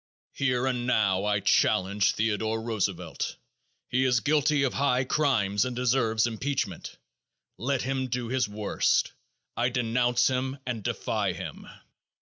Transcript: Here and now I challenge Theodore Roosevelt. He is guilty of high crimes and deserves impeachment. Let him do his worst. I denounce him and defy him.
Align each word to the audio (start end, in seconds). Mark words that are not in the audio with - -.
Here 0.33 0.65
and 0.65 0.87
now 0.87 1.25
I 1.25 1.41
challenge 1.41 2.13
Theodore 2.13 2.59
Roosevelt. 2.59 3.35
He 3.87 4.03
is 4.03 4.19
guilty 4.21 4.63
of 4.63 4.73
high 4.73 5.03
crimes 5.03 5.63
and 5.63 5.75
deserves 5.75 6.25
impeachment. 6.25 6.97
Let 7.59 7.83
him 7.83 8.07
do 8.07 8.27
his 8.27 8.49
worst. 8.49 9.11
I 9.55 9.69
denounce 9.69 10.25
him 10.27 10.57
and 10.65 10.81
defy 10.81 11.33
him. 11.33 11.67